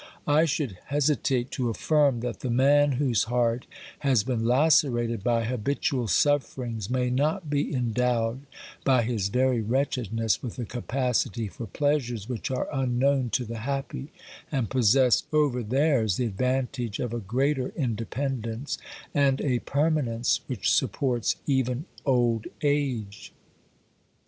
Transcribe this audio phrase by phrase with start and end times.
[0.25, 3.67] I should hesitate to affirm that the man whose heart
[3.99, 8.39] has been lacerated by habitual sufferings may not be endowed
[8.83, 14.11] by his very wretchedness with a capacity for pleasures which are unknown to the happy,
[14.51, 18.79] and possess over theirs the advantage of a greater independence
[19.13, 23.33] and a 10 OBERMANN permanence which supports even old age.